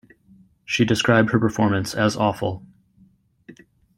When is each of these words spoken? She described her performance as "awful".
She 0.65 0.83
described 0.83 1.29
her 1.29 1.39
performance 1.39 1.93
as 1.93 2.15
"awful". 2.17 2.65